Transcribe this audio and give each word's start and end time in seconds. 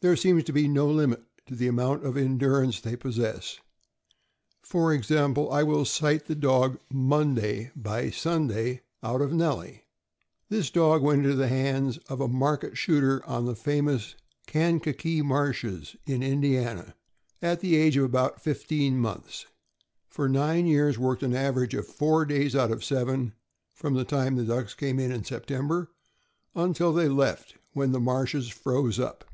There 0.00 0.14
seems 0.14 0.44
to 0.44 0.52
be 0.52 0.68
no 0.68 0.86
limit 0.86 1.24
to 1.46 1.56
the 1.56 1.66
amount 1.66 2.04
of 2.06 2.16
endurance 2.16 2.80
they 2.80 2.94
possess. 2.94 3.58
For 4.62 4.92
example, 4.94 5.50
I 5.50 5.64
will 5.64 5.84
cite 5.84 6.26
the 6.26 6.36
dog 6.36 6.78
Monday, 6.92 7.72
by 7.74 8.10
Sunday, 8.10 8.82
out 9.02 9.20
of 9.20 9.32
Nellie. 9.32 9.86
This 10.48 10.70
dog 10.70 11.02
went 11.02 11.24
into 11.24 11.34
the 11.34 11.48
hands 11.48 11.98
of 12.08 12.20
a 12.20 12.28
market 12.28 12.78
shooter 12.78 13.26
on 13.26 13.46
the 13.46 13.56
famous 13.56 14.14
Kankakee 14.46 15.22
marshes, 15.22 15.96
in 16.06 16.22
Indiana, 16.22 16.94
at 17.42 17.58
the 17.58 17.74
age 17.74 17.96
of 17.96 18.04
about 18.04 18.40
fifteen 18.40 18.96
months; 18.98 19.46
for 20.06 20.28
nine 20.28 20.66
years 20.66 20.96
worked 21.00 21.24
on 21.24 21.30
an 21.32 21.36
average 21.36 21.74
four 21.74 22.24
days 22.24 22.54
out 22.54 22.70
of 22.70 22.84
seven, 22.84 23.32
from 23.74 23.94
the 23.94 24.04
time 24.04 24.46
ducks 24.46 24.74
came, 24.74 25.00
in 25.00 25.24
September, 25.24 25.90
until 26.54 26.92
they 26.92 27.08
left, 27.08 27.56
when 27.72 27.90
the 27.90 27.98
marshes 27.98 28.48
froze 28.48 29.00
up. 29.00 29.24